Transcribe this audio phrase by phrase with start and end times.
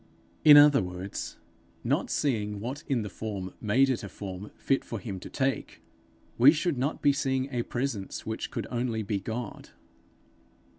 [0.43, 1.37] In other words,
[1.83, 5.79] not seeing what in the form made it a form fit for him to take,
[6.39, 9.69] we should not be seeing a presence which could only be God.